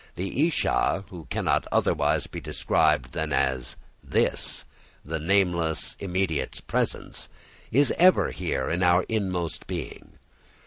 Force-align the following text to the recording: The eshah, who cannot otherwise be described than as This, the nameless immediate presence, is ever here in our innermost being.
The 0.15 0.47
eshah, 0.49 1.07
who 1.09 1.25
cannot 1.29 1.67
otherwise 1.71 2.25
be 2.25 2.39
described 2.41 3.11
than 3.11 3.31
as 3.31 3.75
This, 4.03 4.65
the 5.05 5.19
nameless 5.19 5.95
immediate 5.99 6.65
presence, 6.65 7.29
is 7.71 7.93
ever 7.99 8.31
here 8.31 8.67
in 8.67 8.81
our 8.81 9.05
innermost 9.09 9.67
being. 9.67 10.13